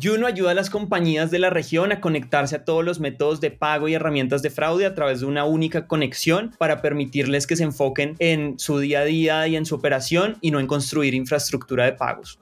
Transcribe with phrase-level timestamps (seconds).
[0.00, 3.50] Juno ayuda a las compañías de la región a conectarse a todos los métodos de
[3.50, 7.64] pago y herramientas de fraude a través de una única conexión para permitirles que se
[7.64, 11.84] enfoquen en su día a día y en su operación y no en construir infraestructura
[11.84, 12.38] de pagos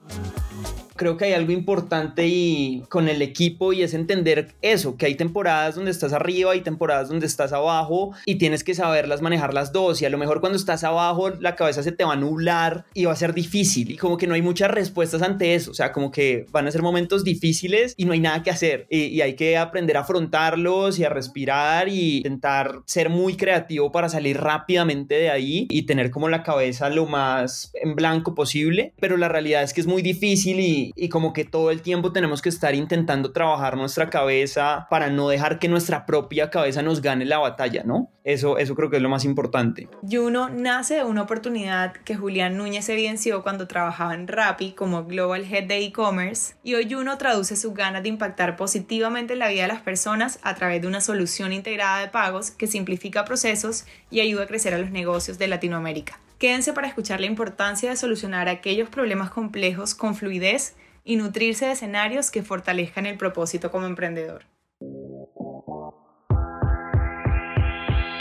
[0.97, 5.15] creo que hay algo importante y con el equipo y es entender eso, que hay
[5.15, 9.71] temporadas donde estás arriba y temporadas donde estás abajo y tienes que saberlas manejar las
[9.71, 10.01] dos.
[10.01, 13.05] Y a lo mejor cuando estás abajo la cabeza se te va a nublar y
[13.05, 13.91] va a ser difícil.
[13.91, 16.71] Y como que no hay muchas respuestas ante eso, o sea, como que van a
[16.71, 18.87] ser momentos difíciles y no hay nada que hacer.
[18.89, 23.91] Y, y hay que aprender a afrontarlos y a respirar y intentar ser muy creativo
[23.91, 28.93] para salir rápidamente de ahí y tener como la cabeza lo más en blanco posible,
[28.99, 32.11] pero la realidad es que es muy difícil y, y, como que todo el tiempo
[32.11, 37.01] tenemos que estar intentando trabajar nuestra cabeza para no dejar que nuestra propia cabeza nos
[37.01, 38.11] gane la batalla, ¿no?
[38.23, 39.87] Eso, eso creo que es lo más importante.
[40.09, 45.45] Juno nace de una oportunidad que Julián Núñez evidenció cuando trabajaba en Rappi como Global
[45.49, 49.69] Head de e-commerce y hoy Juno traduce sus ganas de impactar positivamente la vida de
[49.69, 54.43] las personas a través de una solución integrada de pagos que simplifica procesos y ayuda
[54.43, 56.19] a crecer a los negocios de Latinoamérica.
[56.37, 60.75] Quédense para escuchar la importancia de solucionar aquellos problemas complejos con fluidez
[61.07, 64.45] y nutrirse de escenarios que fortalezcan el propósito como emprendedor.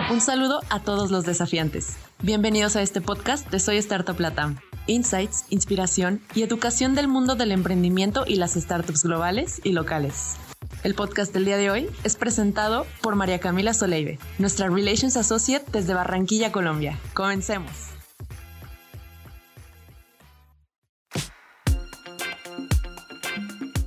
[0.09, 1.97] Un saludo a todos los desafiantes.
[2.23, 4.59] Bienvenidos a este podcast de Soy Startup Latam.
[4.87, 10.37] Insights, inspiración y educación del mundo del emprendimiento y las startups globales y locales.
[10.85, 15.65] El podcast del día de hoy es presentado por María Camila Soleide, nuestra Relations Associate
[15.73, 17.01] desde Barranquilla, Colombia.
[17.15, 17.96] Comencemos.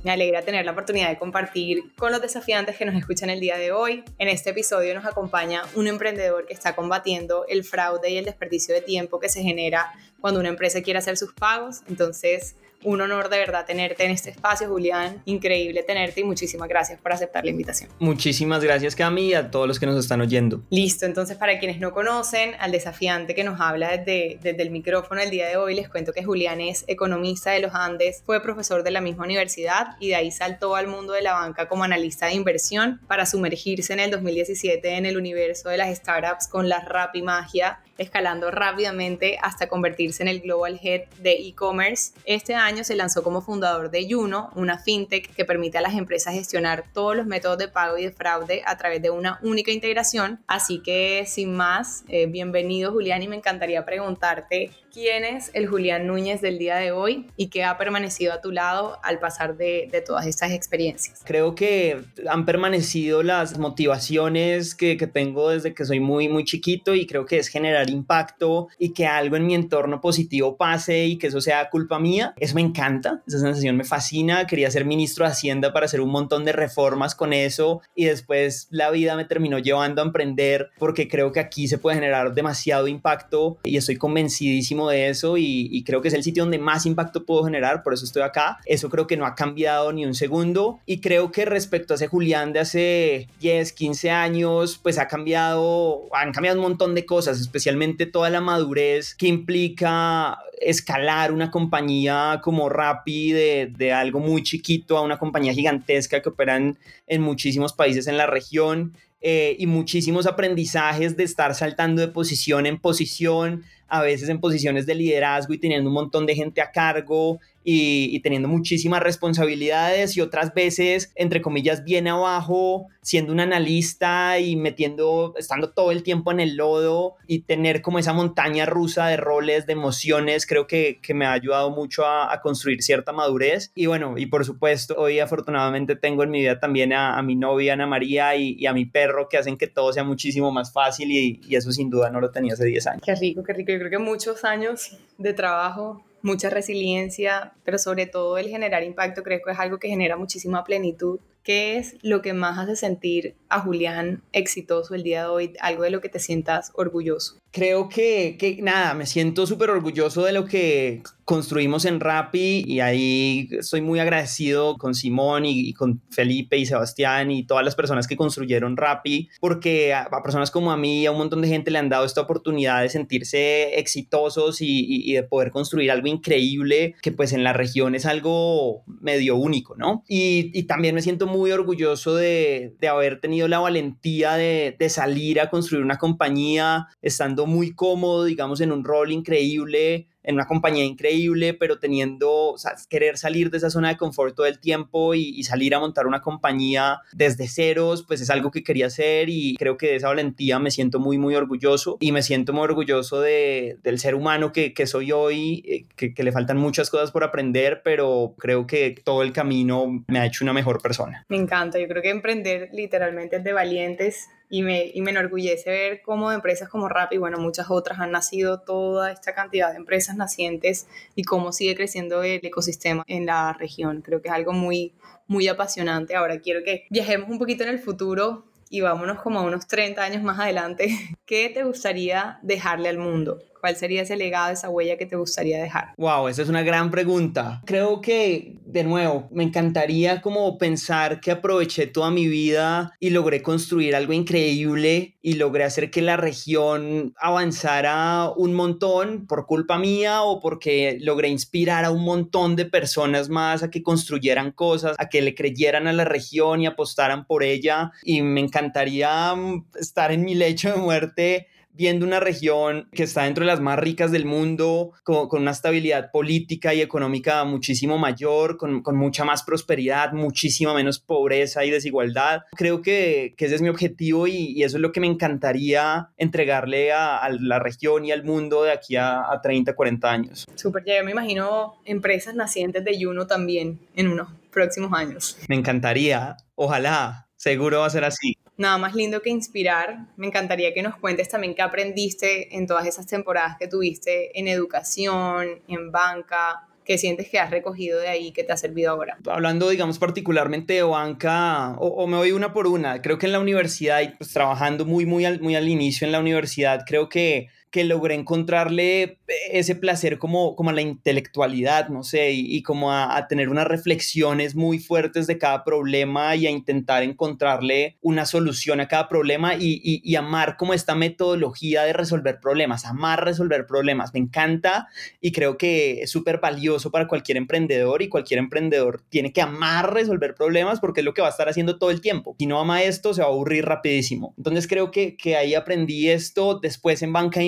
[0.02, 3.58] Me alegra tener la oportunidad de compartir con los desafiantes que nos escuchan el día
[3.58, 4.02] de hoy.
[4.18, 8.74] En este episodio nos acompaña un emprendedor que está combatiendo el fraude y el desperdicio
[8.74, 11.82] de tiempo que se genera cuando una empresa quiere hacer sus pagos.
[11.86, 15.22] Entonces, un honor de verdad tenerte en este espacio, Julián.
[15.24, 17.90] Increíble tenerte y muchísimas gracias por aceptar la invitación.
[17.98, 20.62] Muchísimas gracias, Cami, y a todos los que nos están oyendo.
[20.70, 25.20] Listo, entonces para quienes no conocen al desafiante que nos habla desde, desde el micrófono
[25.20, 28.82] el día de hoy, les cuento que Julián es economista de los Andes, fue profesor
[28.82, 32.26] de la misma universidad y de ahí saltó al mundo de la banca como analista
[32.26, 36.80] de inversión para sumergirse en el 2017 en el universo de las startups con la
[36.80, 42.12] rap y magia escalando rápidamente hasta convertirse en el Global Head de e-commerce.
[42.24, 46.34] Este año se lanzó como fundador de Juno, una fintech que permite a las empresas
[46.34, 50.40] gestionar todos los métodos de pago y de fraude a través de una única integración.
[50.46, 56.06] Así que sin más, eh, bienvenido Julián y me encantaría preguntarte quién es el Julián
[56.06, 59.88] Núñez del día de hoy y qué ha permanecido a tu lado al pasar de,
[59.90, 61.22] de todas estas experiencias.
[61.24, 66.94] Creo que han permanecido las motivaciones que, que tengo desde que soy muy, muy chiquito
[66.94, 71.16] y creo que es generar impacto y que algo en mi entorno positivo pase y
[71.16, 72.34] que eso sea culpa mía.
[72.36, 74.46] Eso me encanta, esa sensación me fascina.
[74.46, 78.68] Quería ser ministro de Hacienda para hacer un montón de reformas con eso y después
[78.70, 82.88] la vida me terminó llevando a emprender porque creo que aquí se puede generar demasiado
[82.88, 87.24] impacto y estoy convencidísimo de eso y, creo que es el sitio donde más impacto
[87.24, 88.58] puedo generar, por eso estoy acá.
[88.66, 92.06] Eso creo que no ha cambiado ni un segundo y creo que respecto a ese
[92.06, 97.40] Julián de hace 10, 15 años, pues ha cambiado, han cambiado un montón de cosas,
[97.40, 104.42] especialmente toda la madurez que implica escalar una compañía como Rappi de, de algo muy
[104.42, 109.56] chiquito a una compañía gigantesca que opera en, en muchísimos países en la región eh,
[109.58, 114.94] y muchísimos aprendizajes de estar saltando de posición en posición, a veces en posiciones de
[114.94, 120.54] liderazgo y teniendo un montón de gente a cargo y, teniendo muchísimas responsabilidades y otras
[120.54, 126.40] veces, entre comillas, bien abajo, siendo un analista y metiendo, estando todo el tiempo en
[126.40, 131.12] el lodo y tener como esa montaña rusa de roles, de emociones, creo que, que
[131.12, 133.70] me ha ayudado mucho a, construir cierta madurez.
[133.74, 137.74] Y bueno, y por supuesto, hoy afortunadamente tengo en mi vida también a, mi novia
[137.74, 141.10] Ana María y, y, a mi perro que hacen que todo sea muchísimo más fácil
[141.10, 143.02] y, y eso sin duda no lo tenía hace 10 años.
[143.04, 143.72] Qué rico, qué rico.
[143.72, 149.22] Yo creo que muchos años de trabajo mucha resiliencia, pero sobre todo el generar impacto
[149.22, 151.20] creo que es algo que genera muchísima plenitud.
[151.42, 155.52] ¿Qué es lo que más hace sentir a Julián exitoso el día de hoy?
[155.60, 157.36] Algo de lo que te sientas orgulloso.
[157.52, 162.80] Creo que, que nada, me siento súper orgulloso de lo que construimos en Rappi y
[162.80, 167.76] ahí estoy muy agradecido con Simón y, y, con Felipe y Sebastián y todas las
[167.76, 171.40] personas que construyeron Rappi porque a, a, personas como a mí y a un montón
[171.40, 175.52] de gente le han dado esta oportunidad de sentirse exitosos y, y, y, de poder
[175.52, 180.04] construir algo increíble que pues en la región es algo medio único, ¿no?
[180.08, 185.40] Y, también me siento muy orgulloso de, de haber tenido la valentía de, de salir
[185.40, 190.84] a construir una compañía estando muy cómodo, digamos, en un rol increíble en una compañía
[190.84, 195.14] increíble, pero teniendo o sea, querer salir de esa zona de confort todo el tiempo
[195.14, 199.28] y, y, salir a montar una compañía desde ceros, pues es algo que quería hacer
[199.28, 202.62] y creo que de esa valentía me siento muy, muy orgulloso y me siento muy
[202.62, 206.90] orgulloso de, del ser humano que, que soy hoy, eh, que, que le faltan muchas
[206.90, 211.24] cosas por aprender, pero creo que todo el camino me ha hecho una mejor persona.
[211.28, 215.70] Me encanta, yo creo que emprender literalmente es de valientes y me, y me enorgullece
[215.70, 220.16] ver cómo empresas como Rappi, bueno, muchas otras han nacido toda esta cantidad de empresas
[220.16, 224.02] nacientes y cómo sigue creciendo el ecosistema en la región.
[224.02, 224.92] Creo que es algo muy,
[225.28, 226.16] muy apasionante.
[226.16, 230.02] Ahora quiero que viajemos un poquito en el futuro y vámonos como a unos 30
[230.02, 230.88] años más adelante.
[231.24, 233.38] ¿Qué te gustaría dejarle al mundo?
[233.60, 235.94] ¿Cuál sería ese legado, esa huella que te gustaría dejar?
[235.98, 237.60] Wow, esa es una gran pregunta.
[237.66, 243.42] Creo que, de nuevo, me encantaría como pensar que aproveché toda mi vida y logré
[243.42, 250.22] construir algo increíble y logré hacer que la región avanzara un montón por culpa mía
[250.22, 255.08] o porque logré inspirar a un montón de personas más a que construyeran cosas, a
[255.08, 257.92] que le creyeran a la región y apostaran por ella.
[258.02, 263.24] Y me encantaría mm, estar en mi lecho de muerte viendo una región que está
[263.24, 267.98] dentro de las más ricas del mundo, con, con una estabilidad política y económica muchísimo
[267.98, 272.42] mayor, con, con, mucha más prosperidad, muchísima menos pobreza y desigualdad.
[272.56, 276.10] Creo que, que ese es mi objetivo y, y, eso es lo que me encantaría
[276.16, 280.46] entregarle a, a la región y al mundo de aquí a, a 30, 40 años.
[280.54, 285.38] Súper, ya me imagino empresas nacientes de Juno también en unos próximos años.
[285.48, 290.06] Me encantaría, ojalá, seguro va a ser así nada más lindo que inspirar.
[290.16, 294.48] Me encantaría que nos cuentes también qué aprendiste en todas esas temporadas que tuviste en
[294.48, 299.16] educación, en banca, qué sientes que has recogido de ahí que te ha servido ahora.
[299.26, 303.40] Hablando, digamos, particularmente de banca, o, me voy una por una, creo que en la
[303.40, 307.84] universidad, pues trabajando muy, muy al, muy al inicio en la universidad, creo que que
[307.84, 309.18] logré encontrarle
[309.52, 313.48] ese placer como, como a la intelectualidad, no sé, y, y como a, a, tener
[313.48, 319.08] unas reflexiones muy fuertes de cada problema y a intentar encontrarle una solución a cada
[319.08, 324.12] problema y, y, y amar como esta metodología de resolver problemas, amar resolver problemas.
[324.12, 324.88] Me encanta
[325.20, 329.94] y creo que es súper valioso para cualquier emprendedor y cualquier emprendedor tiene que amar
[329.94, 332.34] resolver problemas porque es lo que va a estar haciendo todo el tiempo.
[332.38, 334.34] Si no ama esto, se va a aburrir rapidísimo.
[334.36, 336.58] Entonces creo que, que ahí aprendí esto.
[336.58, 337.46] Después en banca de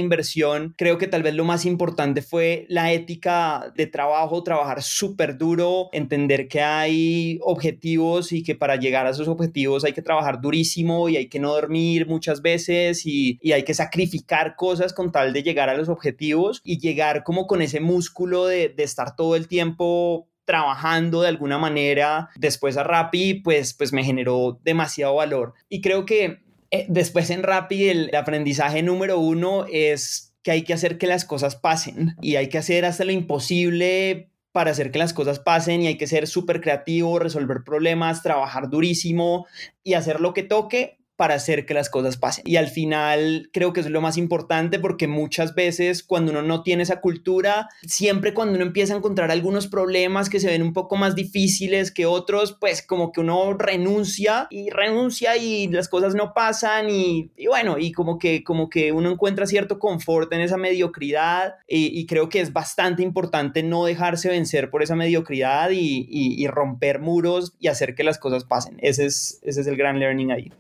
[0.77, 5.89] creo que tal vez lo más importante fue la ética de trabajo, trabajar súper duro,
[5.93, 11.09] entender que hay objetivos y que para llegar a esos objetivos hay que trabajar durísimo
[11.09, 15.33] y hay que no dormir muchas veces y, y hay que sacrificar cosas con tal
[15.33, 19.37] de llegar a los objetivos y llegar como con ese músculo de, de estar todo
[19.37, 25.55] el tiempo trabajando de alguna manera después a Rappi, pues, pues me generó demasiado valor.
[25.69, 26.43] Y creo que
[26.73, 31.27] eh, después en Rappi el aprendizaje número uno es que hay que hacer que las
[31.27, 35.83] cosas pasen y hay que hacer hasta lo imposible para hacer que las cosas pasen
[35.83, 39.47] y hay que ser súper creativo, resolver problemas, trabajar durísimo
[39.85, 42.45] y hacer lo que toque para hacer que las cosas pasen.
[42.47, 46.63] Y al final creo que es lo más importante porque muchas veces cuando uno no
[46.63, 50.73] tiene esa cultura, siempre cuando uno empieza a encontrar algunos problemas que se ven un
[50.73, 56.15] poco más difíciles que otros, pues como que uno renuncia y renuncia y las cosas
[56.15, 60.41] no pasan y, y bueno, y como que, como que uno encuentra cierto confort en
[60.41, 65.71] esa mediocridad y, y creo que es bastante importante no dejarse vencer por esa mediocridad
[65.71, 68.77] y, y, romper muros y hacer que las cosas pasen.
[68.81, 70.53] Ese es, ese es el gran learning ahí.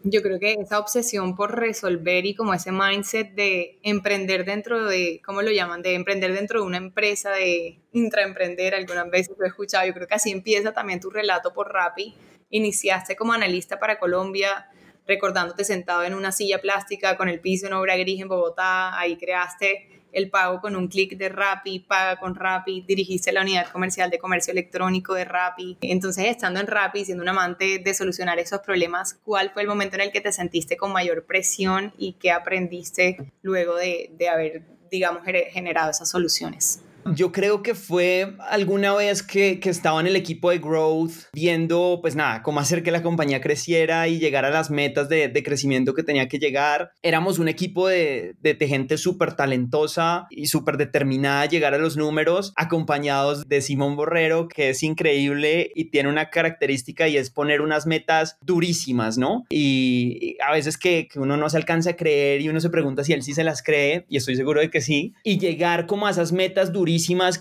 [0.43, 5.83] Esa obsesión por resolver y como ese mindset de emprender dentro de, ¿cómo lo llaman?
[5.83, 10.09] De emprender dentro de una empresa, de intraemprender, algunas veces lo he escuchado, yo creo
[10.09, 12.15] que así empieza también tu relato por Rappi.
[12.51, 14.69] Iniciaste como analista para Colombia,
[15.07, 19.17] recordándote sentado en una silla plástica con el piso en obra gris en Bogotá, ahí
[19.17, 24.11] creaste el pago con un clic de Rappi, paga con Rappi, dirigiste la unidad comercial
[24.11, 25.79] de comercio electrónico de Rappi.
[25.81, 29.97] Entonces, estando en Rappi, siendo un amante de solucionar esos problemas, ¿cuál fue el momento
[29.97, 34.63] en el que te sentiste con mayor presión y qué aprendiste luego de, de haber,
[34.91, 36.81] digamos, generado esas soluciones?
[37.07, 41.99] Yo creo que fue alguna vez que, que, estaba en el equipo de Growth viendo,
[42.01, 45.43] pues nada, cómo hacer que la compañía creciera y llegar a las metas de, de
[45.43, 46.93] crecimiento que tenía que llegar.
[47.03, 51.97] Éramos un equipo de, de, gente súper talentosa y súper determinada a llegar a los
[51.97, 57.61] números, acompañados de Simón Borrero, que es increíble y tiene una característica y es poner
[57.61, 59.45] unas metas durísimas, ¿no?
[59.51, 62.71] Y, y a veces que, que uno no se alcanza a creer y uno se
[62.71, 65.87] pregunta si él sí se las cree, y estoy seguro de que sí, y llegar
[65.87, 66.92] como a esas metas durísimas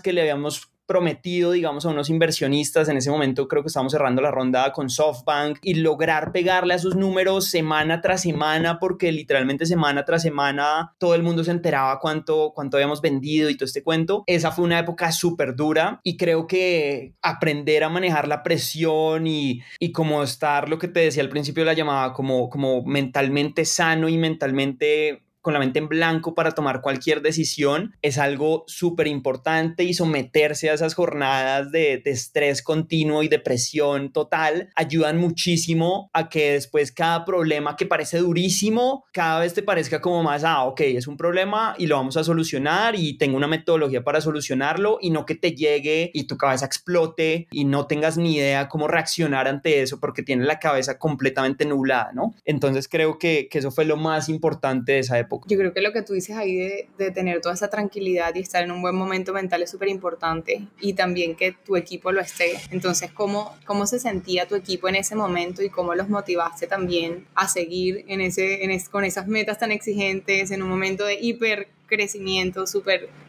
[0.02, 2.88] que le habíamos prometido, digamos, a unos inversionistas.
[2.88, 6.78] En ese momento creo que estábamos cerrando la ronda con SoftBank y lograr pegarle a
[6.78, 11.98] sus números semana tras semana, porque literalmente semana tras semana todo el mundo se enteraba
[11.98, 14.24] cuánto, cuánto habíamos vendido y todo este cuento.
[14.26, 19.62] Esa fue una época súper dura y creo que aprender a manejar la presión y,
[19.78, 23.64] y como estar, lo que te decía al principio de la llamada, como, como mentalmente
[23.64, 29.08] sano y mentalmente con la mente en blanco para tomar cualquier decisión es algo súper
[29.08, 36.28] importante y someterse a esas jornadas de, estrés continuo y depresión total ayudan muchísimo a
[36.28, 40.80] que después cada problema que parece durísimo cada vez te parezca como más, ah, ok,
[40.82, 45.10] es un problema y lo vamos a solucionar y tengo una metodología para solucionarlo y
[45.10, 49.48] no que te llegue y tu cabeza explote y no tengas ni idea cómo reaccionar
[49.48, 52.34] ante eso porque tienes la cabeza completamente nublada, ¿no?
[52.44, 55.80] Entonces creo que, que eso fue lo más importante de esa época yo creo que
[55.80, 56.56] lo que tú dices ahí
[56.98, 60.66] de, tener toda esa tranquilidad y estar en un buen momento mental es súper importante
[60.80, 62.52] y también que tu equipo lo esté.
[62.70, 67.26] Entonces, ¿cómo, ¿cómo se sentía tu equipo en ese momento y cómo los motivaste también
[67.34, 68.60] a seguir en ese,
[68.90, 72.66] con esas metas tan exigentes en un momento de hiper crecimiento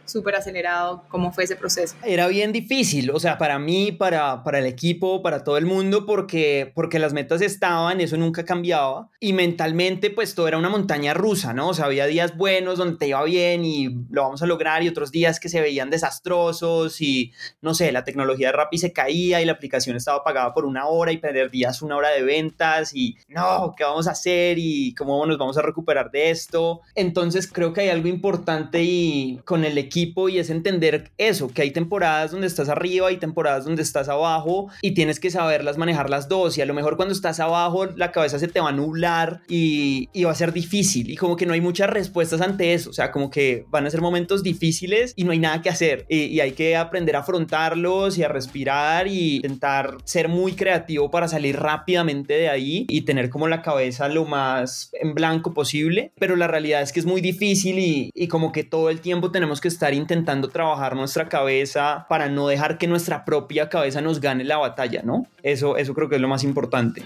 [0.06, 1.04] súper acelerado?
[1.08, 1.96] ¿Cómo fue ese proceso?
[2.04, 6.06] Era bien difícil, o sea, para mí, para, para el equipo, para todo el mundo,
[6.06, 11.14] porque, porque las metas estaban, eso nunca cambiaba, y mentalmente pues todo era una montaña
[11.14, 11.68] rusa, ¿no?
[11.68, 14.88] O sea, había días buenos donde te iba bien y lo vamos a lograr, y
[14.88, 17.32] otros días que se veían desastrosos y,
[17.62, 20.86] no sé, la tecnología de Rappi se caía y la aplicación estaba pagada por una
[20.86, 24.58] hora y perdías una hora de ventas y, no, ¿qué vamos a hacer?
[24.58, 26.82] ¿Y cómo nos vamos a recuperar de esto?
[26.94, 31.62] Entonces creo que hay algo importante y con el equipo y es entender eso, que
[31.62, 36.10] hay temporadas donde estás arriba, y temporadas donde estás abajo y tienes que saberlas manejar
[36.10, 36.58] las dos.
[36.58, 40.08] Y a lo mejor cuando estás abajo la cabeza se te va a nublar y,
[40.12, 41.10] y va a ser difícil.
[41.10, 43.90] Y como que no hay muchas respuestas ante eso, o sea, como que van a
[43.90, 46.06] ser momentos difíciles y no hay nada que hacer.
[46.08, 51.10] Y, y hay que aprender a afrontarlos y a respirar y intentar ser muy creativo
[51.10, 56.12] para salir rápidamente de ahí y tener como la cabeza lo más en blanco posible,
[56.18, 59.30] pero la realidad es que es muy difícil y, y como que todo el tiempo
[59.30, 64.20] tenemos que estar intentando trabajar nuestra cabeza para no dejar que nuestra propia cabeza nos
[64.20, 65.26] gane la batalla, ¿no?
[65.42, 67.02] Eso, eso creo que es lo más importante.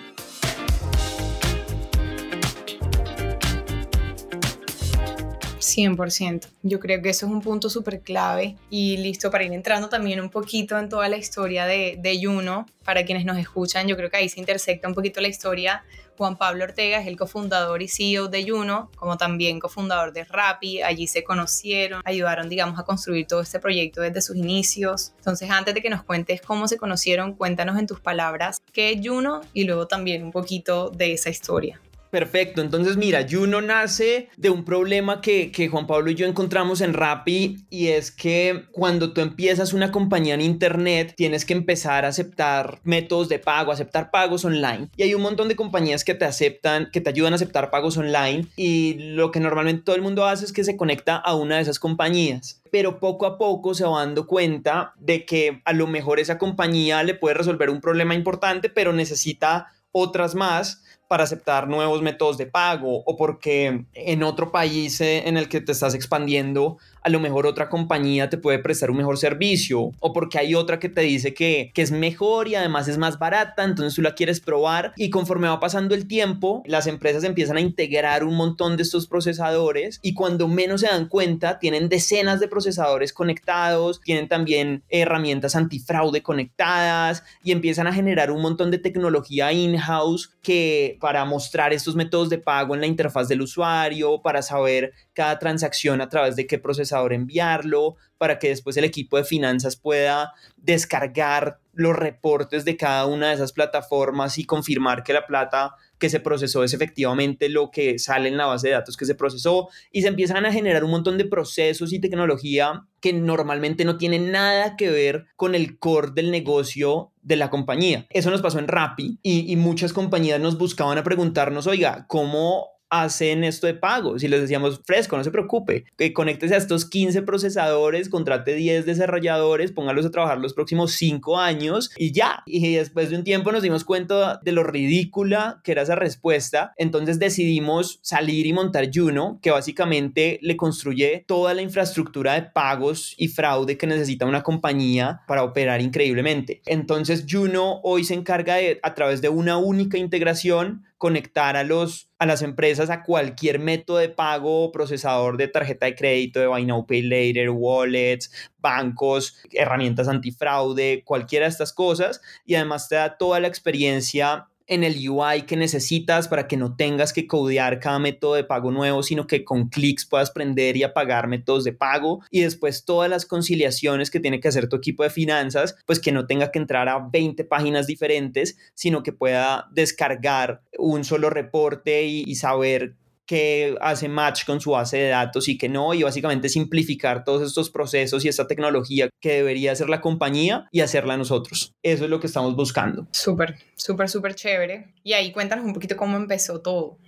[5.58, 6.48] 100%.
[6.62, 10.20] Yo creo que eso es un punto súper clave y listo para ir entrando también
[10.20, 12.66] un poquito en toda la historia de, de Juno.
[12.84, 15.84] Para quienes nos escuchan, yo creo que ahí se intersecta un poquito la historia.
[16.18, 20.82] Juan Pablo Ortega es el cofundador y CEO de Juno, como también cofundador de Rappi.
[20.82, 25.12] Allí se conocieron, ayudaron, digamos, a construir todo este proyecto desde sus inicios.
[25.18, 29.00] Entonces, antes de que nos cuentes cómo se conocieron, cuéntanos en tus palabras qué es
[29.00, 31.80] Juno y luego también un poquito de esa historia.
[32.10, 36.80] Perfecto, entonces mira, Juno nace de un problema que, que, Juan Pablo y yo encontramos
[36.80, 42.04] en Rappi y es que cuando tú empiezas una compañía en internet tienes que empezar
[42.04, 44.88] a aceptar métodos de pago, aceptar pagos online.
[44.96, 47.98] Y hay un montón de compañías que te aceptan, que te ayudan a aceptar pagos
[47.98, 51.56] online y lo que normalmente todo el mundo hace es que se conecta a una
[51.56, 52.62] de esas compañías.
[52.70, 57.02] Pero poco a poco se va dando cuenta de que a lo mejor esa compañía
[57.02, 62.46] le puede resolver un problema importante, pero necesita otras más para aceptar nuevos métodos de
[62.46, 67.20] pago o porque en otro país eh, en el que te estás expandiendo a lo
[67.20, 71.02] mejor otra compañía te puede prestar un mejor servicio o porque hay otra que te
[71.02, 74.92] dice que, que es mejor y además es más barata, entonces tú la quieres probar
[74.96, 79.06] y conforme va pasando el tiempo, las empresas empiezan a integrar un montón de estos
[79.06, 85.56] procesadores y cuando menos se dan cuenta, tienen decenas de procesadores conectados, tienen también herramientas
[85.56, 91.94] antifraude conectadas y empiezan a generar un montón de tecnología in-house que para mostrar estos
[91.94, 96.46] métodos de pago en la interfaz del usuario, para saber cada transacción a través de
[96.46, 102.76] qué procesador enviarlo, para que después el equipo de finanzas pueda descargar los reportes de
[102.76, 107.48] cada una de esas plataformas y confirmar que la plata que se procesó es efectivamente
[107.48, 110.52] lo que sale en la base de datos que se procesó y se empiezan a
[110.52, 115.54] generar un montón de procesos y tecnología que normalmente no tienen nada que ver con
[115.54, 118.06] el core del negocio de la compañía.
[118.10, 122.77] Eso nos pasó en Rappi y, y muchas compañías nos buscaban a preguntarnos, oiga, ¿cómo
[122.90, 126.88] hacen esto de pagos y les decíamos, fresco, no se preocupe, que conéctese a estos
[126.88, 132.42] 15 procesadores, contrate 10 desarrolladores, póngalos a trabajar los próximos 5 años y ya.
[132.46, 136.72] Y después de un tiempo nos dimos cuenta de lo ridícula que era esa respuesta,
[136.76, 143.14] entonces decidimos salir y montar Juno, que básicamente le construye toda la infraestructura de pagos
[143.16, 146.62] y fraude que necesita una compañía para operar increíblemente.
[146.66, 152.10] Entonces Juno hoy se encarga de, a través de una única integración, conectar a los
[152.18, 156.66] a las empresas a cualquier método de pago, procesador de tarjeta de crédito, de Buy
[156.66, 162.20] Now Pay Later, wallets, bancos, herramientas antifraude, cualquiera de estas cosas.
[162.44, 166.76] Y además te da toda la experiencia en el UI que necesitas para que no
[166.76, 170.82] tengas que codear cada método de pago nuevo, sino que con clics puedas prender y
[170.82, 175.02] apagar métodos de pago y después todas las conciliaciones que tiene que hacer tu equipo
[175.02, 179.68] de finanzas, pues que no tenga que entrar a 20 páginas diferentes, sino que pueda
[179.72, 182.94] descargar un solo reporte y, y saber
[183.28, 187.46] que hace match con su base de datos y que no, y básicamente simplificar todos
[187.46, 191.72] estos procesos y esta tecnología que debería hacer la compañía y hacerla nosotros.
[191.82, 193.06] Eso es lo que estamos buscando.
[193.12, 194.94] Súper, súper, súper chévere.
[195.04, 196.98] Y ahí cuéntanos un poquito cómo empezó todo.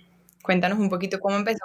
[0.41, 1.59] Cuéntanos un poquito cómo empezó.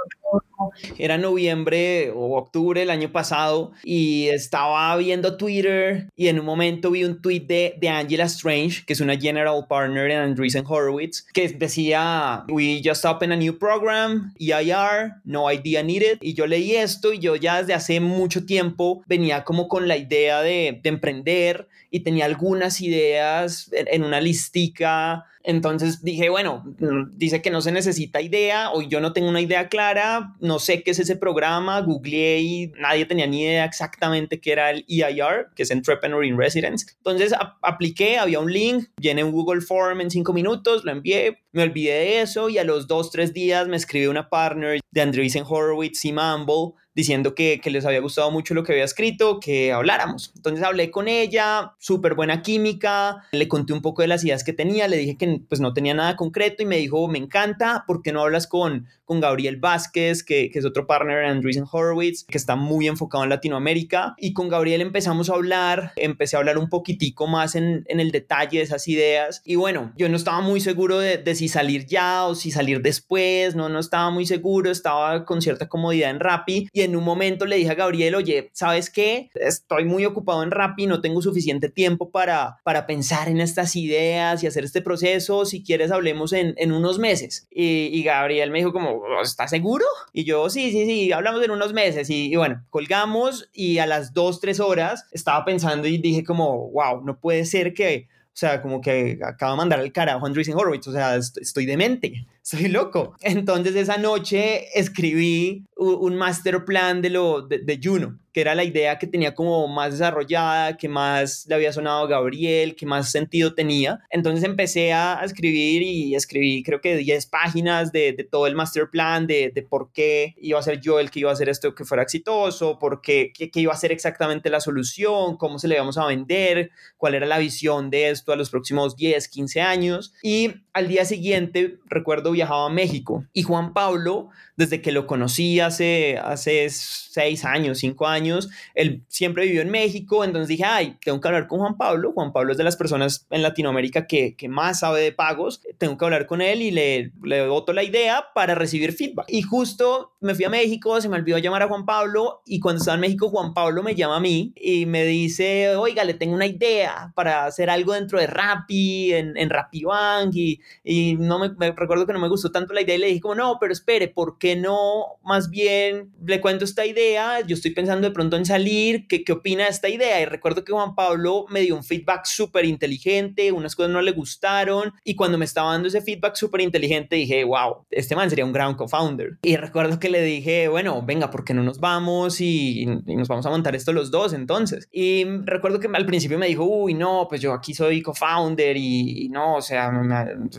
[0.99, 6.91] Era noviembre o octubre del año pasado y estaba viendo Twitter y en un momento
[6.91, 11.23] vi un tweet de, de Angela Strange, que es una general partner en Andreessen Horowitz,
[11.33, 16.19] que decía, we just opened a new program, EIR, no idea needed.
[16.21, 19.97] Y yo leí esto y yo ya desde hace mucho tiempo venía como con la
[19.97, 26.65] idea de, de emprender y tenía algunas ideas en, una listica entonces dije, bueno,
[27.13, 30.83] dice que no se necesita idea o yo no tengo una idea clara, no sé
[30.83, 35.51] qué es ese programa, googleé y nadie tenía ni idea exactamente qué era el EIR,
[35.55, 36.87] que es Entrepreneur in Residence.
[36.97, 41.63] Entonces apliqué, había un link, llené un Google Form en cinco minutos, lo envié, me
[41.63, 45.45] olvidé de eso y a los dos, tres días me escribió una partner de Andreessen
[45.47, 49.71] Horowitz y Mumble diciendo que, que, les había gustado mucho lo que había escrito, que
[49.71, 50.33] habláramos.
[50.35, 54.55] Entonces hablé con ella, súper buena química, le conté un poco de las ideas que
[54.55, 58.03] tenía, le dije que pues no tenía nada concreto y me dijo, me encanta, ¿por
[58.03, 62.37] qué no hablas con, con Gabriel Vázquez, que, es otro partner en Andreessen Horowitz, que
[62.37, 64.15] está muy enfocado en Latinoamérica?
[64.19, 68.59] Y con Gabriel empezamos a hablar, empecé a hablar un poquitico más en, el detalle
[68.59, 72.35] de esas ideas y bueno, yo no estaba muy seguro de, si salir ya o
[72.35, 76.83] si salir después, no, no estaba muy seguro, estaba con cierta comodidad en Rappi y
[76.83, 79.31] en un momento le dije a Gabriel, oye, ¿sabes qué?
[79.35, 84.43] Estoy muy ocupado en Rappi, no tengo suficiente tiempo para, para pensar en estas ideas
[84.43, 87.47] y hacer este proceso, si quieres hablemos en, en unos meses.
[87.51, 89.85] Y, y, Gabriel me dijo como, ¿estás seguro?
[90.13, 92.11] Y yo, sí, sí, sí, hablamos en unos meses.
[92.11, 97.03] Y, bueno, colgamos y a las dos, tres horas estaba pensando y dije como, wow,
[97.05, 98.09] no puede ser que...
[98.29, 102.27] O sea, como que acaba de mandar al carajo Andreessen Horowitz, o sea, estoy demente
[102.47, 103.17] soy loco.
[103.23, 108.65] Entonces esa noche escribí un master plan de, lo, de, de, Juno, que era la
[108.65, 113.11] idea que tenía como más desarrollada, que más le había sonado a Gabriel, que más
[113.11, 113.99] sentido tenía.
[114.11, 118.89] Entonces empecé a escribir y escribí creo que 10 páginas de, de todo el master
[118.91, 121.75] plan, de, de, por qué iba a ser yo el que iba a hacer esto
[121.75, 125.67] que fuera exitoso, por qué, qué, qué iba a ser exactamente la solución, cómo se
[125.69, 129.61] le íbamos a vender, cuál era la visión de esto a los próximos 10, 15
[129.61, 130.15] años.
[130.23, 133.25] Y al día siguiente, recuerdo viajaba a México.
[133.33, 139.45] Y Juan Pablo, desde que lo conocí hace, hace seis años, cinco años, él siempre
[139.45, 142.59] vivió en México, entonces dije, ay, tengo que hablar con Juan Pablo, Juan Pablo es
[142.59, 146.41] de las personas en Latinoamérica que, que más sabe de pagos, tengo que hablar con
[146.41, 149.27] él y le, le voto la idea para recibir feedback.
[149.29, 152.81] Y justo me fui a México, se me olvidó llamar a Juan Pablo y cuando
[152.81, 156.35] estaba en México, Juan Pablo me llama a mí y me dice, oiga, le tengo
[156.35, 161.39] una idea para hacer algo dentro de Rappi, en, en Rappi Bank y, y no
[161.39, 163.59] me, me recuerdo que no me gustó tanto la idea y le dije como, no,
[163.61, 167.41] pero espere, ¿por qué no más bien le cuento esta idea?
[167.41, 170.21] Yo estoy pensando de pronto en salir, ¿qué, qué opina de esta idea?
[170.21, 174.13] Y recuerdo que Juan Pablo me dio un feedback súper inteligente, unas cosas no le
[174.13, 178.45] gustaron y cuando me estaba dando ese feedback súper inteligente dije, wow, este man sería
[178.45, 179.39] un gran co-founder.
[179.43, 183.47] Y recuerdo que le dije, bueno, venga, ¿por qué no nos vamos y, nos vamos
[183.47, 184.89] a montar esto los dos entonces?
[184.93, 189.29] Y recuerdo que al principio me dijo, uy, no, pues yo aquí soy co-founder y,
[189.31, 189.91] no, o sea,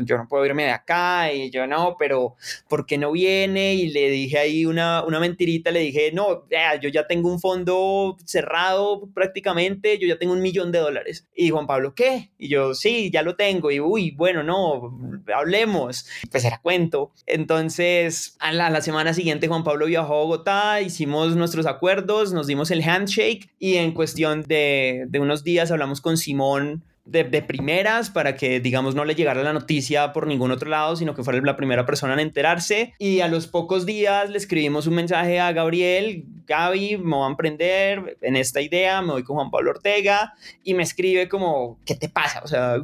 [0.04, 2.36] yo no puedo irme de acá y yo no, pero
[2.68, 3.76] ¿por qué no viene?
[3.78, 6.46] Y le dije ahí una, una mentirita, le dije, no,
[6.82, 11.28] yo ya tengo un fondo cerrado prácticamente, yo ya tengo un millón de dólares.
[11.36, 12.32] Y Juan Pablo, ¿qué?
[12.38, 13.72] Y yo, sí, ya lo tengo.
[13.72, 16.08] Y uy, bueno, no, hablemos.
[16.32, 17.12] Pues era cuento.
[17.26, 22.34] Entonces, a la, a la semana siguiente Juan Pablo viajó a Bogotá, hicimos nuestros acuerdos,
[22.34, 27.42] nos dimos el handshake y en cuestión de, de unos días hablamos con Simón de,
[27.42, 31.24] primeras para que, digamos, no le llegara la noticia por ningún otro lado, sino que
[31.24, 32.94] fuera la primera persona en enterarse.
[33.00, 37.30] Y a los pocos días le escribimos un mensaje a Gabriel, Gaby, me voy a
[37.30, 41.96] emprender en esta idea, me voy con Juan Pablo Ortega, y me escribe como, ¿qué
[41.96, 42.42] te pasa?
[42.44, 42.78] O sea,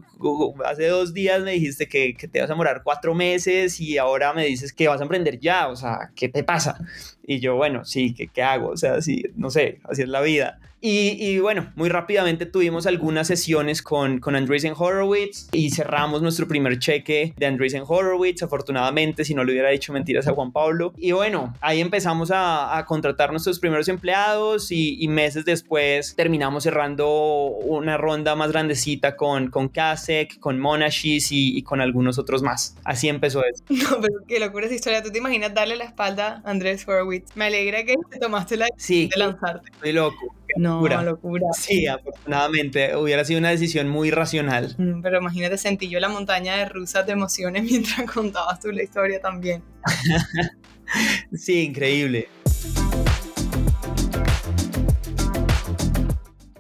[0.66, 4.34] hace dos días me dijiste que, que te vas a morar cuatro meses y ahora
[4.34, 6.78] me dices que vas a emprender ya, o sea, ¿qué te pasa?
[7.26, 8.70] Y yo, bueno, sí, ¿qué, qué hago?
[8.70, 10.60] O sea, sí, no sé, así es la vida.
[10.86, 16.78] Y, bueno, muy rápidamente tuvimos algunas sesiones con, con Andreessen Horowitz y cerramos nuestro primer
[16.78, 20.94] cheque de Andreessen Horowitz, afortunadamente, si no le hubiera dicho mentiras a Juan Pablo.
[20.98, 27.96] Y bueno, ahí empezamos a, contratar nuestros primeros empleados y, meses después terminamos cerrando una
[27.96, 32.76] ronda más grandecita con, con Kasek, con Monashis y, con algunos otros más.
[32.84, 33.64] Así empezó eso.
[33.94, 35.02] No, pero qué locura esa historia.
[35.02, 37.13] ¿Tú te imaginas darle la espalda a Andrés Horowitz?
[37.36, 39.70] Me alegra que tomaste la sí, de lanzarte.
[39.72, 40.36] Estoy loco.
[40.56, 41.02] No, locura.
[41.02, 41.48] locura.
[41.54, 44.76] Sí, afortunadamente hubiera sido una decisión muy racional.
[44.78, 48.84] Mm, pero imagínate, sentí yo la montaña de rusas de emociones mientras contabas tú la
[48.84, 49.64] historia también.
[51.34, 52.30] sí, increíble.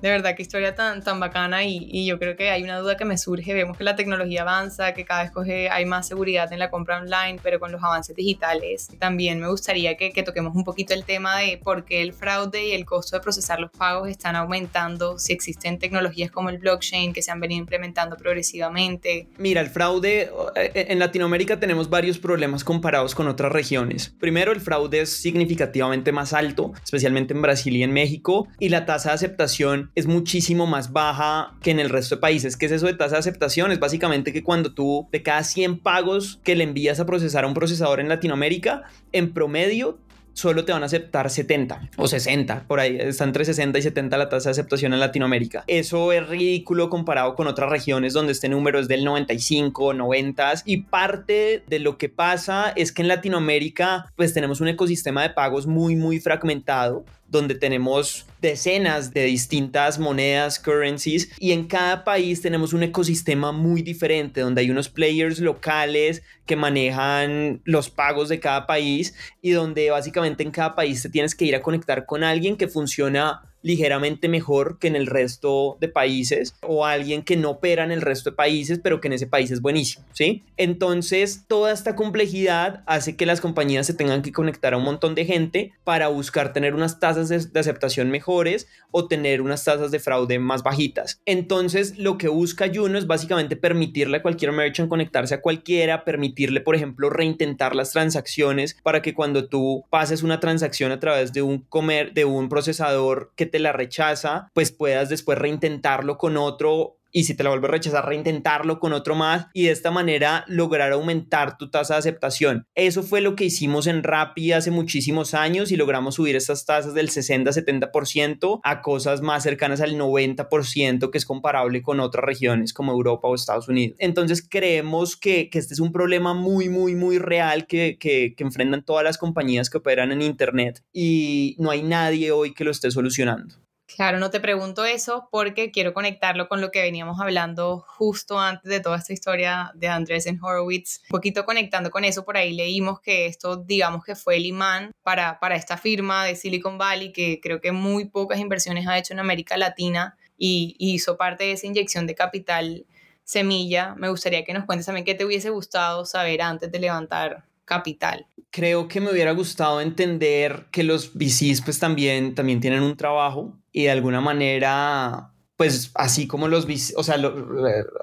[0.03, 2.97] De verdad, qué historia tan, tan bacana y, y, yo creo que hay una duda
[2.97, 3.53] que me surge.
[3.53, 6.99] Vemos que la tecnología avanza, que cada vez coge, hay más seguridad en la compra
[6.99, 11.05] online, pero con los avances digitales también me gustaría que, que, toquemos un poquito el
[11.05, 15.17] tema de por qué el fraude y el costo de procesar los pagos están aumentando,
[15.19, 19.29] si existen tecnologías como el blockchain que se han venido implementando progresivamente.
[19.37, 24.13] Mira, el fraude, eh, en Latinoamérica tenemos varios problemas comparados con otras regiones.
[24.19, 28.85] Primero, el fraude es significativamente más alto, especialmente en Brasil y en México, y la
[28.85, 32.57] tasa de aceptación es muchísimo más baja que en el resto de países.
[32.57, 33.71] ¿Qué es eso de tasa de aceptación?
[33.71, 37.47] Es básicamente que cuando tú de cada 100 pagos que le envías a procesar a
[37.47, 39.99] un procesador en Latinoamérica, en promedio
[40.33, 44.17] solo te van a aceptar 70 o 60, por ahí está entre 60 y 70
[44.17, 45.63] la tasa de aceptación en Latinoamérica.
[45.67, 50.77] Eso es ridículo comparado con otras regiones donde este número es del 95, 90 y
[50.77, 55.67] parte de lo que pasa es que en Latinoamérica pues tenemos un ecosistema de pagos
[55.67, 62.73] muy muy fragmentado donde tenemos decenas de distintas monedas, currencies, y en cada país tenemos
[62.73, 68.67] un ecosistema muy diferente, donde hay unos players locales que manejan los pagos de cada
[68.67, 72.55] país y donde básicamente en cada país te tienes que ir a conectar con alguien
[72.55, 77.83] que funciona ligeramente mejor que en el resto de países o alguien que no opera
[77.83, 80.43] en el resto de países, pero que en ese país es buenísimo, ¿sí?
[80.57, 85.15] Entonces, toda esta complejidad hace que las compañías se tengan que conectar a un montón
[85.15, 89.99] de gente para buscar tener unas tasas de, aceptación mejores o tener unas tasas de
[89.99, 91.21] fraude más bajitas.
[91.25, 96.59] Entonces, lo que busca Juno es básicamente permitirle a cualquier merchant conectarse a cualquiera, permitirle,
[96.59, 101.41] por ejemplo, reintentar las transacciones para que cuando tú pases una transacción a través de
[101.41, 106.97] un comer de un procesador que te la rechaza, pues puedas después reintentarlo con otro
[107.13, 110.43] y si te la vuelve a rechazar, reintentarlo con otro más y de esta manera
[110.47, 112.65] lograr aumentar tu tasa de aceptación.
[112.75, 116.93] Eso fue lo que hicimos en Rappi hace muchísimos años y logramos subir estas tasas
[116.93, 122.91] del 60-70% a cosas más cercanas al 90% que es comparable con otras regiones como
[122.91, 123.95] Europa o Estados Unidos.
[123.99, 128.43] Entonces creemos que, que este es un problema muy, muy, muy real que, que, que
[128.43, 132.71] enfrentan todas las compañías que operan en Internet y no hay nadie hoy que lo
[132.71, 133.55] esté solucionando.
[133.85, 138.69] Claro, no te pregunto eso porque quiero conectarlo con lo que veníamos hablando justo antes
[138.69, 141.01] de toda esta historia de Andrés Horowitz.
[141.03, 144.91] Un poquito conectando con eso, por ahí leímos que esto, digamos que fue el imán
[145.03, 149.13] para, para esta firma de Silicon Valley, que creo que muy pocas inversiones ha hecho
[149.13, 152.87] en América Latina y, y hizo parte de esa inyección de capital
[153.23, 153.95] semilla.
[153.95, 158.27] Me gustaría que nos cuentes también qué te hubiese gustado saber antes de levantar capital.
[158.49, 163.57] Creo que me hubiera gustado entender que los VCs pues también, también tienen un trabajo
[163.71, 167.15] y de alguna manera pues así como los VC, o sea,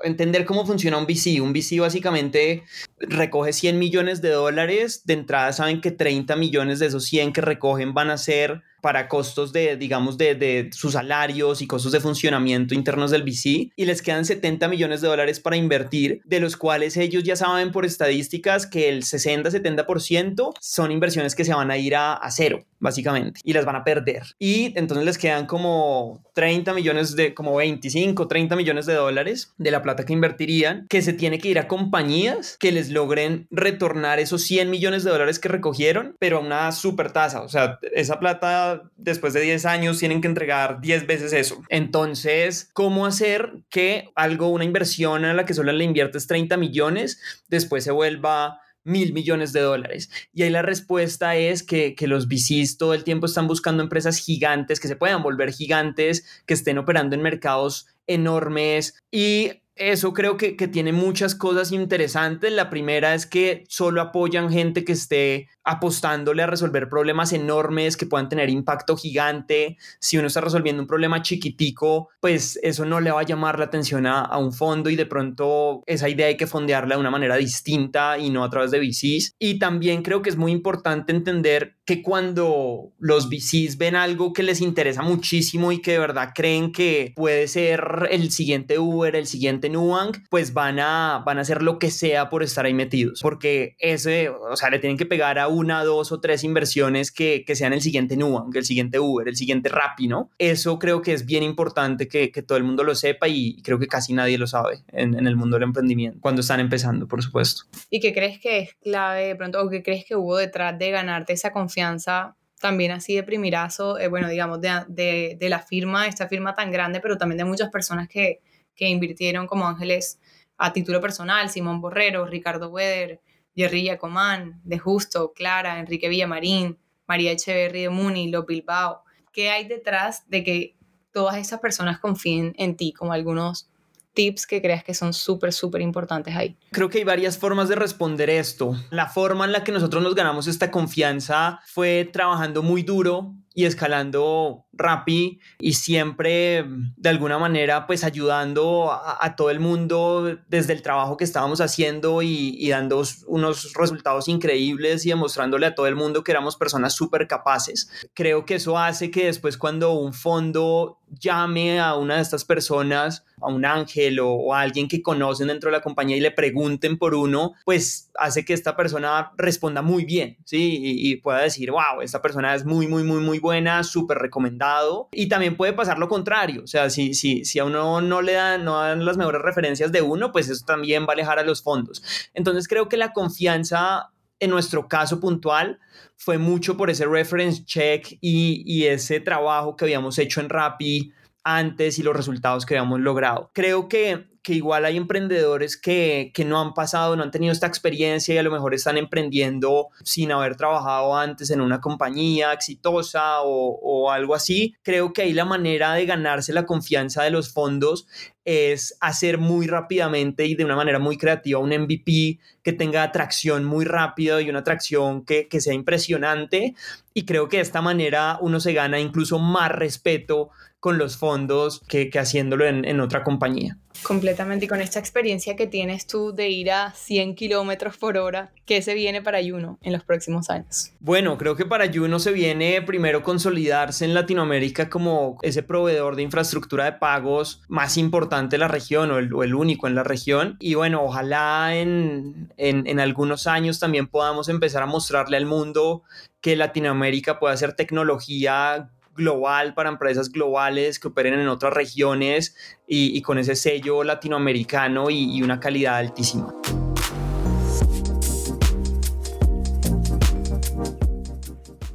[0.02, 1.40] entender cómo funciona un VC.
[1.40, 2.62] Un VC básicamente
[2.98, 7.40] recoge 100 millones de dólares, de entrada saben que 30 millones de esos 100 que
[7.40, 12.00] recogen van a ser para costos de, digamos, de, de, sus salarios y costos de
[12.00, 16.56] funcionamiento internos del VC y les quedan 70 millones de dólares para invertir, de los
[16.56, 21.78] cuales ellos ya saben por estadísticas que el 60-70% son inversiones que se van a
[21.78, 24.22] ir a, a, cero, básicamente, y las van a perder.
[24.38, 29.70] Y entonces les quedan como 30 millones de, como 25, 30 millones de dólares de
[29.70, 34.18] la plata que invertirían, que se tiene que ir a compañías que les logren retornar
[34.18, 37.42] esos 100 millones de dólares que recogieron, pero a una super tasa.
[37.42, 41.62] O sea, esa plata después de 10 años tienen que entregar 10 veces eso.
[41.68, 47.20] Entonces, ¿cómo hacer que algo, una inversión a la que solo le inviertes 30 millones,
[47.48, 50.10] después se vuelva mil millones de dólares.
[50.32, 54.18] Y ahí la respuesta es que, que, los VCs todo el tiempo están buscando empresas
[54.18, 60.36] gigantes, que se puedan volver gigantes, que estén operando en mercados enormes y eso creo
[60.36, 62.52] que, que, tiene muchas cosas interesantes.
[62.52, 68.06] La primera es que solo apoyan gente que esté apostándole a resolver problemas enormes que
[68.06, 69.76] puedan tener impacto gigante.
[70.00, 73.66] Si uno está resolviendo un problema chiquitico, pues eso no le va a llamar la
[73.66, 77.10] atención a, a un fondo y de pronto esa idea hay que fondearla de una
[77.12, 79.36] manera distinta y no a través de VCs.
[79.38, 84.42] Y también creo que es muy importante entender que cuando los VCs ven algo que
[84.42, 89.26] les interesa muchísimo y que de verdad creen que puede ser el siguiente Uber, el
[89.26, 93.20] siguiente Nubank, pues van a, van a hacer lo que sea por estar ahí metidos,
[93.22, 97.44] porque ese, o sea, le tienen que pegar a una, dos o tres inversiones que,
[97.44, 100.30] que sean el siguiente Nubank, el siguiente Uber, el siguiente Rappi, ¿no?
[100.38, 103.78] Eso creo que es bien importante que, que todo el mundo lo sepa y creo
[103.78, 107.22] que casi nadie lo sabe en, en, el mundo del emprendimiento, cuando están empezando, por
[107.22, 107.64] supuesto.
[107.90, 110.90] ¿Y qué crees que es clave de pronto, o qué crees que hubo detrás de
[110.90, 116.06] ganarte esa confianza también así de primirazo, eh, bueno, digamos, de, de, de, la firma,
[116.06, 118.40] esta firma tan grande, pero también de muchas personas que,
[118.76, 120.20] que invirtieron como ángeles
[120.58, 123.20] a título personal, Simón Borrero, Ricardo Weder,
[123.56, 129.02] Jerry Yacomán, De Justo, Clara, Enrique Villamarín, María Echeverry de Muni, Lo Bilbao.
[129.32, 130.76] ¿Qué hay detrás de que
[131.12, 133.68] todas esas personas confíen en ti, como algunos
[134.14, 136.56] tips que creas que son súper, súper importantes ahí?
[136.70, 138.76] Creo que hay varias formas de responder esto.
[138.90, 143.64] La forma en la que nosotros nos ganamos esta confianza fue trabajando muy duro y
[143.64, 146.64] escalando Rappi y siempre
[146.96, 152.22] de alguna manera pues ayudando a, todo el mundo desde el trabajo que estábamos haciendo
[152.22, 157.26] y, dando unos resultados increíbles y demostrándole a todo el mundo que éramos personas súper
[157.26, 157.90] capaces.
[158.14, 163.24] Creo que eso hace que después cuando un fondo llame a una de estas personas,
[163.40, 166.98] a un ángel o, a alguien que conocen dentro de la compañía y le pregunten
[166.98, 170.78] por uno, pues hace que esta persona responda muy bien, ¿sí?
[170.80, 175.08] Y pueda decir, wow, esta persona es muy, muy, muy, muy buena, súper recomendado.
[175.12, 178.32] Y también puede pasar lo contrario, o sea, si, si, si a uno no le
[178.32, 181.42] dan, no dan las mejores referencias de uno, pues eso también va a alejar a
[181.42, 182.02] los fondos.
[182.34, 185.78] Entonces creo que la confianza en nuestro caso puntual
[186.16, 191.12] fue mucho por ese reference check y, ese trabajo que habíamos hecho en Rappi
[191.44, 193.50] antes y los resultados que habíamos logrado.
[193.54, 197.66] Creo que que igual hay emprendedores que, que, no han pasado, no han tenido esta
[197.66, 203.42] experiencia y a lo mejor están emprendiendo sin haber trabajado antes en una compañía exitosa
[203.42, 204.74] o, o algo así.
[204.82, 208.06] Creo que ahí la manera de ganarse la confianza de los fondos
[208.44, 213.64] es hacer muy rápidamente y de una manera muy creativa un MVP que tenga atracción
[213.64, 216.74] muy rápido y una atracción que, que sea impresionante.
[217.12, 220.50] Y creo que de esta manera uno se gana incluso más respeto
[220.80, 223.76] con los fondos que, que haciéndolo en, en, otra compañía.
[224.02, 224.64] Completamente.
[224.64, 228.80] Y con esta experiencia que tienes tú de ir a 100 kilómetros por hora, ¿qué
[228.80, 230.92] se viene para Juno en los próximos años?
[230.98, 236.22] Bueno, creo que para Juno se viene primero consolidarse en Latinoamérica como ese proveedor de
[236.22, 240.02] infraestructura de pagos más importante de la región o el, o el único en la
[240.02, 240.56] región.
[240.60, 246.04] Y bueno, ojalá en, en, en algunos años también podamos empezar a mostrarle al mundo
[246.40, 253.20] que Latinoamérica puede hacer tecnología global para empresas globales que operen en otras regiones y,
[253.22, 256.54] con ese sello latinoamericano y una calidad altísima.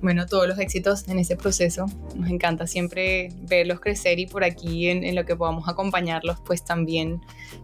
[0.05, 1.87] Bueno, todos los éxitos en ese proceso.
[2.15, 7.21] Nos encanta siempre verlos crecer y por aquí en, lo que podamos acompañarlos, pues también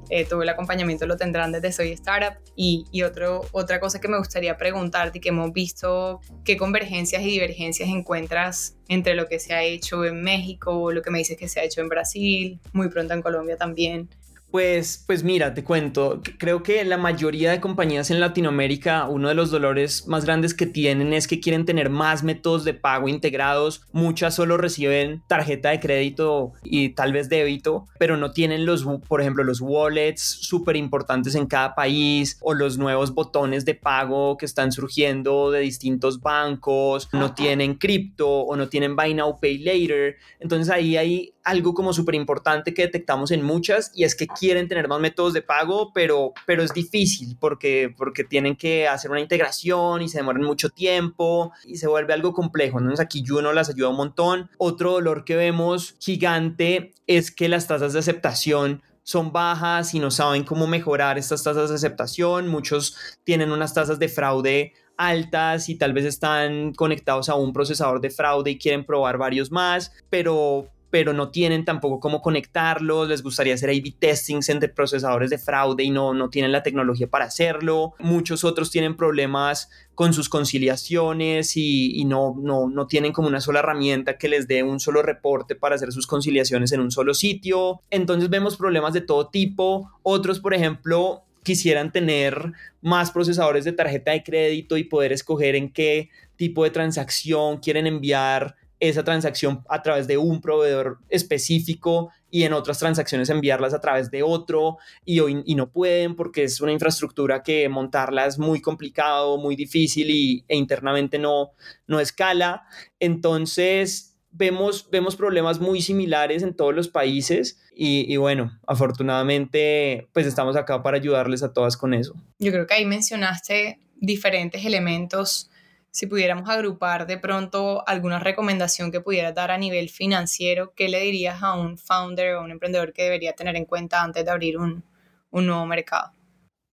[0.10, 2.34] eh, todo el acompañamiento lo tendrán desde Soy Startup.
[2.56, 7.22] Y, y otro, otra cosa que me gustaría preguntarte y que hemos visto, ¿qué convergencias
[7.22, 11.38] y divergencias encuentras entre lo que se ha hecho en México, lo que me dices
[11.38, 14.10] que se ha hecho en Brasil, muy pronto en Colombia también?
[14.52, 19.34] Pues, pues mira, te cuento, creo que la mayoría de compañías en Latinoamérica, uno de
[19.34, 23.84] los dolores más grandes que tienen es que quieren tener más métodos de pago integrados.
[23.94, 29.22] Muchas solo reciben tarjeta de crédito y tal vez débito, pero no tienen los, por
[29.22, 34.46] ejemplo, los wallets súper importantes en cada país o los nuevos botones de pago que
[34.46, 40.18] están surgiendo de distintos bancos, no tienen cripto o no tienen buy now, pay later.
[40.42, 44.68] Entonces ahí hay algo como súper importante que detectamos en muchas y es que quieren
[44.68, 49.22] tener más métodos de pago, pero, pero es difícil porque, porque tienen que hacer una
[49.22, 52.80] integración y se demoran mucho tiempo y se vuelve algo complejo.
[52.80, 54.50] Entonces aquí Juno las ayuda un montón.
[54.58, 60.12] Otro dolor que vemos gigante es que las tasas de aceptación son bajas y no
[60.12, 62.48] saben cómo mejorar estas tasas de aceptación.
[62.48, 68.02] Muchos tienen unas tasas de fraude altas y tal vez están conectados a un procesador
[68.02, 73.24] de fraude y quieren probar varios más, pero pero no tienen tampoco cómo conectarlos, les
[73.24, 77.26] gustaría hacer A-B testings entre procesadores de fraude y no, no tienen la tecnología para
[77.26, 77.96] hacerlo.
[77.98, 83.40] Muchos otros tienen problemas con sus conciliaciones y, y no, no, no tienen como una
[83.40, 87.14] sola herramienta que les dé un solo reporte para hacer sus conciliaciones en un solo
[87.14, 87.82] sitio.
[87.90, 89.90] Entonces vemos problemas de todo tipo.
[90.04, 92.52] Otros, por ejemplo, quisieran tener
[92.82, 97.88] más procesadores de tarjeta de crédito y poder escoger en qué tipo de transacción quieren
[97.88, 103.80] enviar esa transacción a través de un proveedor específico y en otras transacciones enviarlas a
[103.80, 108.40] través de otro y, hoy, y no pueden porque es una infraestructura que montarla es
[108.40, 111.52] muy complicado, muy difícil y, e internamente no,
[111.86, 112.64] no escala.
[113.00, 120.26] Entonces, vemos, vemos problemas muy similares en todos los países y, y, bueno, afortunadamente pues
[120.26, 122.16] estamos acá para ayudarles a todas con eso.
[122.40, 125.51] Yo creo que ahí mencionaste diferentes elementos.
[125.94, 131.02] Si pudiéramos agrupar de pronto alguna recomendación que pudieras dar a nivel financiero, ¿qué le
[131.02, 134.32] dirías a un founder o a un emprendedor que debería tener en cuenta antes de
[134.32, 134.86] abrir un,
[135.32, 136.14] un nuevo mercado?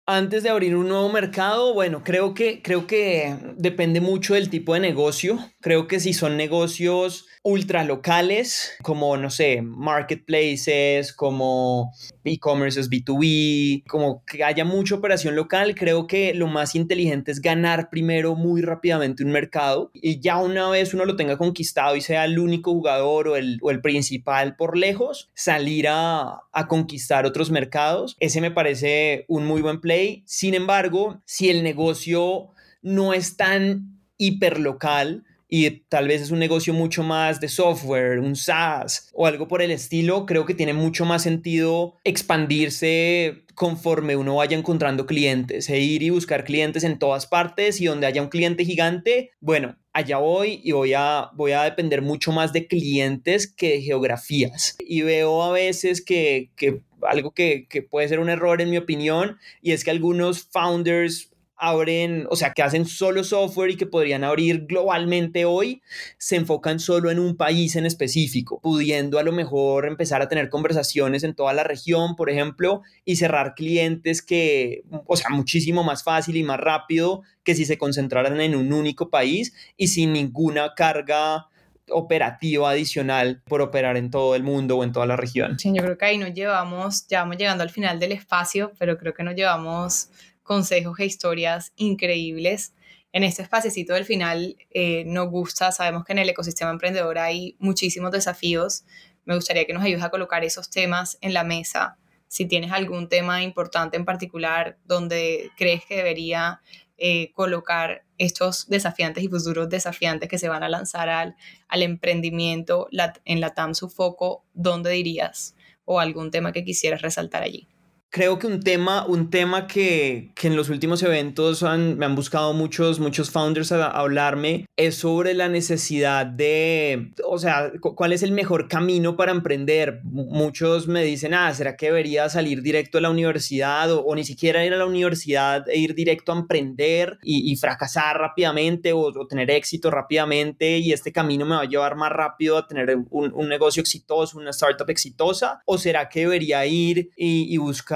[0.09, 4.75] Antes de abrir un nuevo mercado, bueno, creo que, creo que depende mucho del tipo
[4.75, 5.39] de negocio.
[5.61, 11.91] Creo que si son negocios ultra locales, como, no sé, marketplaces, como
[12.27, 17.91] e-commerce B2B, como que haya mucha operación local, creo que lo más inteligente es ganar
[17.91, 22.25] primero muy rápidamente un mercado y ya una vez uno lo tenga conquistado y sea
[22.25, 27.51] el único jugador o el, o el principal por lejos, salir a, a conquistar otros
[27.51, 28.17] mercados.
[28.21, 30.23] Ese me parece un muy buen play.
[30.27, 32.49] Sin embargo, si el negocio
[32.83, 38.37] no es tan hiperlocal, y tal vez es un negocio mucho más de software, un
[38.37, 44.37] SaaS o algo por el estilo, creo que tiene mucho más sentido expandirse conforme uno
[44.37, 48.29] vaya encontrando clientes e ir y buscar clientes en todas partes y donde haya un
[48.29, 53.47] cliente gigante, bueno, allá voy y voy a, voy a depender mucho más de clientes
[53.47, 54.77] que de geografías.
[54.79, 58.77] Y veo a veces que, que algo que, que puede ser un error en mi
[58.77, 63.87] opinión y es que algunos founders abren, o sea, que hacen solo software y que
[63.87, 65.83] podrían abrir globalmente hoy,
[66.19, 70.49] se enfocan solo en un país en específico, pudiendo a lo mejor empezar a tener
[70.49, 76.05] conversaciones en toda la región, por ejemplo, y cerrar clientes que, o sea, muchísimo más
[76.05, 80.75] fácil y más rápido que si se concentraran en un único país y sin ninguna
[80.75, 81.49] carga
[81.91, 85.59] operativa adicional por operar en todo el mundo o en toda la región.
[85.59, 88.99] Sí, yo creo que ahí nos llevamos, ya vamos llegando al final del espacio, pero
[88.99, 90.11] creo que nos llevamos
[90.47, 92.75] consejos e historias increíbles.
[93.13, 97.57] En este espaciecito del final eh, nos gusta, sabemos que en el ecosistema emprendedor hay
[97.59, 98.85] muchísimos desafíos.
[99.25, 101.99] Me gustaría que nos ayudes a colocar esos temas en la mesa.
[102.29, 106.61] Si tienes algún tema importante en particular donde crees que debería
[106.99, 111.37] eh, colocar estos desafiantes y futuros desafiantes que se van a lanzar al,
[111.69, 112.89] al emprendimiento
[113.25, 115.55] en la TAM su foco, ¿dónde dirías?
[115.85, 117.69] O algún tema que quisieras resaltar allí
[118.11, 122.15] creo que un tema, un tema que, que en los últimos eventos han, me han
[122.15, 128.13] buscado muchos, muchos founders a, a, hablarme es sobre la necesidad de, o sea, cuál
[128.13, 130.01] es el mejor camino para emprender.
[130.05, 134.25] Muchos me dicen, ah, ¿será que debería salir directo a la universidad o, o ni
[134.25, 139.01] siquiera ir a la universidad e ir directo a emprender y, y fracasar rápidamente o,
[139.01, 142.97] o, tener éxito rápidamente y este camino me va a llevar más rápido a tener
[143.11, 145.61] un, un negocio exitoso, una startup exitosa?
[145.67, 147.96] ¿O será que debería ir y, y buscar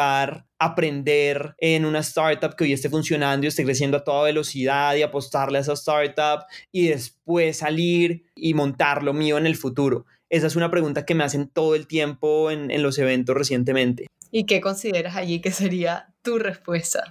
[0.59, 5.03] aprender en una startup que hoy esté funcionando y esté creciendo a toda velocidad y
[5.03, 10.07] apostarle a esa startup y después salir y montar lo mío en el futuro?
[10.29, 14.07] Esa es una pregunta que me hacen todo el tiempo en, en los eventos recientemente.
[14.31, 17.11] ¿Y qué consideras allí que sería tu respuesta?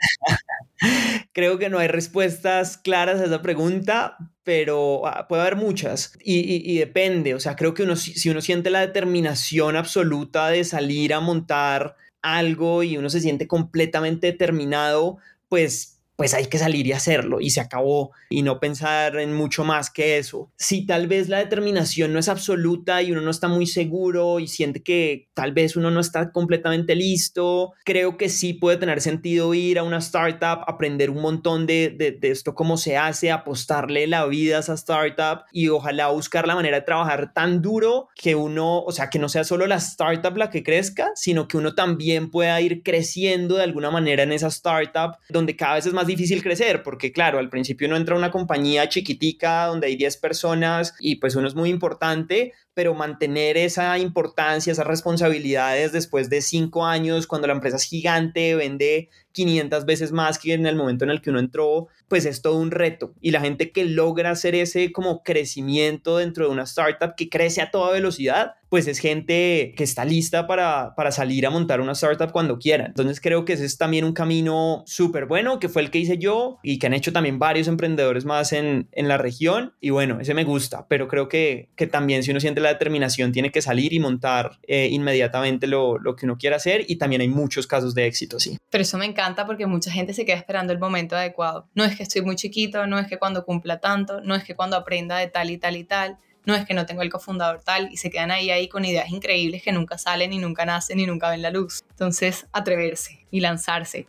[1.32, 6.72] Creo que no hay respuestas claras a esa pregunta, pero ah, puede haber muchas y,
[6.72, 7.34] y, depende.
[7.34, 11.96] O sea, creo que uno, si uno siente la determinación absoluta de salir a montar
[12.22, 17.50] algo y uno se siente completamente determinado, pues pues hay que salir y hacerlo y
[17.50, 20.50] se acabó y no pensar en mucho más que eso.
[20.56, 24.48] Si tal vez la determinación no es absoluta y uno no está muy seguro y
[24.48, 29.54] siente que tal vez uno no está completamente listo, creo que sí puede tener sentido
[29.54, 34.08] ir a una startup, aprender un montón de, de, de esto, cómo se hace, apostarle
[34.08, 38.34] la vida a esa startup y ojalá buscar la manera de trabajar tan duro que
[38.34, 41.76] uno, o sea, que no sea solo la startup la que crezca, sino que uno
[41.76, 46.07] también pueda ir creciendo de alguna manera en esa startup donde cada vez es más
[46.08, 50.94] difícil crecer, porque claro, al principio uno entra una compañía chiquitica donde hay 10 personas
[50.98, 56.86] y pues uno es muy importante, pero mantener esa importancia, esas responsabilidades después de 5
[56.86, 61.10] años, cuando la empresa es gigante, vende 500 veces más que en el momento en
[61.10, 63.14] el que uno entró, pues es todo un reto.
[63.20, 67.60] Y la gente que logra hacer ese como crecimiento dentro de una startup que crece
[67.62, 71.92] a toda velocidad, pues es gente que está lista para, para salir a montar una
[71.92, 72.86] startup cuando quiera.
[72.86, 76.18] Entonces creo que ese es también un camino súper bueno, que fue el que hice
[76.18, 79.74] yo y que han hecho también varios emprendedores más en, en la región.
[79.80, 83.32] Y bueno, ese me gusta, pero creo que, que también si uno siente la determinación
[83.32, 87.20] tiene que salir y montar eh, inmediatamente lo, lo, que uno quiera hacer y también
[87.20, 88.58] hay muchos casos de éxito, sí.
[88.70, 91.68] Pero eso me encanta porque mucha gente se queda esperando el momento adecuado.
[91.74, 94.54] No es que estoy muy chiquito, no es que cuando cumpla tanto, no es que
[94.54, 97.62] cuando aprenda de tal y tal y tal, no es que no tengo el cofundador
[97.62, 100.98] tal y se quedan ahí ahí con ideas increíbles que nunca salen y nunca nacen
[100.98, 101.84] y nunca ven la luz.
[101.90, 104.06] Entonces, atreverse y lanzarse.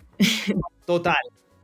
[0.85, 1.15] Total.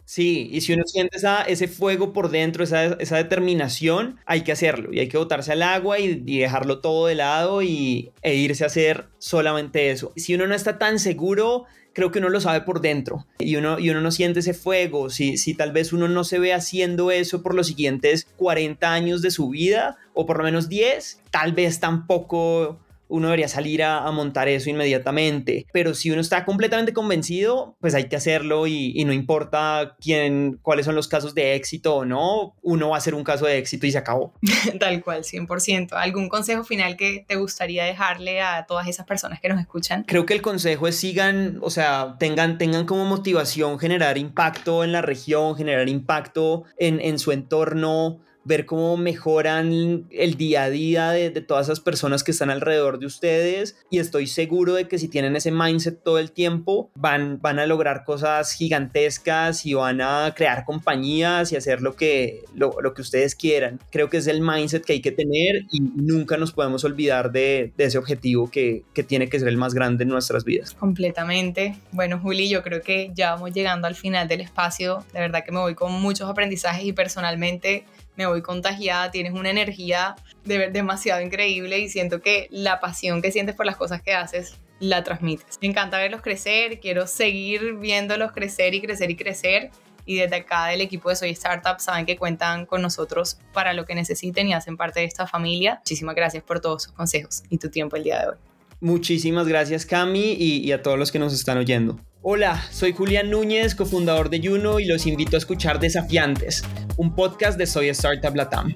[0.06, 4.94] Sí, y si uno siente ese fuego por dentro, esa, esa, determinación, hay que hacerlo
[4.94, 8.64] y hay que botarse al agua y, y, dejarlo todo de lado y, e irse
[8.64, 10.14] a hacer solamente eso.
[10.16, 13.80] Si uno no está tan seguro, creo que uno lo sabe por dentro y uno,
[13.80, 15.10] y uno no siente ese fuego.
[15.10, 19.22] Si, si tal vez uno no se ve haciendo eso por los siguientes 40 años
[19.24, 24.10] de su vida o por lo menos 10, tal vez tampoco uno debería salir a,
[24.12, 25.66] montar eso inmediatamente.
[25.74, 30.86] Pero si uno está completamente convencido, pues hay que hacerlo y, no importa quién, cuáles
[30.86, 33.86] son los casos de éxito o no, uno va a hacer un caso de éxito
[33.86, 34.34] y se acabó.
[34.80, 35.90] Tal cual, 100%.
[35.94, 40.04] ¿Algún consejo final que te gustaría dejarle a todas esas personas que nos escuchan?
[40.04, 44.92] Creo que el consejo es sigan, o sea, tengan, tengan como motivación generar impacto en
[44.92, 51.10] la región, generar impacto en, en su entorno ver cómo mejoran el día a día
[51.10, 55.08] de, todas esas personas que están alrededor de ustedes y estoy seguro de que si
[55.08, 60.34] tienen ese mindset todo el tiempo van, van a lograr cosas gigantescas y van a
[60.36, 63.80] crear compañías y hacer lo que, lo, que ustedes quieran.
[63.92, 67.74] Creo que es el mindset que hay que tener y nunca nos podemos olvidar de,
[67.78, 70.74] ese objetivo que, que tiene que ser el más grande en nuestras vidas.
[70.74, 71.76] Completamente.
[71.92, 75.04] Bueno, Juli, yo creo que ya vamos llegando al final del espacio.
[75.14, 77.86] De verdad que me voy con muchos aprendizajes y personalmente
[78.16, 83.32] me voy contagiada, tienes una energía de, demasiado increíble y siento que la pasión que
[83.32, 85.58] sientes por las cosas que haces la transmites.
[85.62, 89.72] Me encanta verlos crecer, quiero seguir viéndolos crecer y crecer y crecer.
[90.08, 93.86] Y desde acá del equipo de Soy Startup saben que cuentan con nosotros para lo
[93.86, 95.78] que necesiten y hacen parte de esta familia.
[95.80, 98.36] Muchísimas gracias por todos sus consejos y tu tiempo el día de hoy.
[98.82, 102.00] Muchísimas gracias Cami y, y a todos los que nos están oyendo.
[102.28, 106.64] Hola, soy Julián Núñez, cofundador de Juno y los invito a escuchar Desafiantes,
[106.98, 108.76] un podcast de Soy Startup Latam.